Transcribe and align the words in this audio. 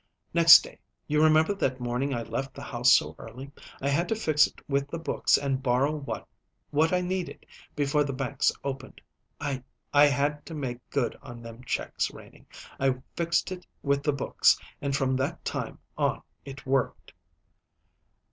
Next 0.33 0.63
day 0.63 0.79
you 1.05 1.21
remember 1.23 1.53
that 1.53 1.79
morning 1.79 2.11
I 2.11 2.23
left 2.23 2.55
the 2.55 2.63
house 2.63 2.91
so 2.91 3.15
early? 3.19 3.51
I 3.81 3.89
had 3.89 4.09
to 4.09 4.15
fix 4.15 4.47
it 4.47 4.67
with 4.67 4.87
the 4.87 4.97
books 4.97 5.37
and 5.37 5.61
borrow 5.61 5.95
what 5.95 6.27
what 6.71 6.91
I 6.91 7.01
needed 7.01 7.45
before 7.75 8.03
the 8.03 8.11
banks 8.11 8.51
opened. 8.63 8.99
I 9.39 9.61
I 9.93 10.05
had 10.07 10.43
to 10.47 10.55
make 10.55 10.79
good 10.89 11.15
on 11.21 11.43
them 11.43 11.63
checks, 11.65 12.09
Renie. 12.09 12.47
I 12.79 12.95
fixed 13.15 13.51
it 13.51 13.67
with 13.83 14.01
the 14.01 14.11
books, 14.11 14.59
and 14.81 14.95
from 14.95 15.15
that 15.17 15.45
time 15.45 15.77
on 15.99 16.23
it 16.45 16.65
worked." 16.65 17.13